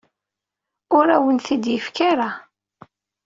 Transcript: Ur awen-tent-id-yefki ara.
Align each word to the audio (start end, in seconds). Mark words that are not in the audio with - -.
Ur 0.97 1.07
awen-tent-id-yefki 1.15 2.01
ara. 2.11 2.29